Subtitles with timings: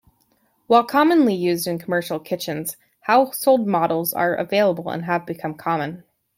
[0.65, 6.03] While commonly used in commercial kitchens, household models are available and have become common.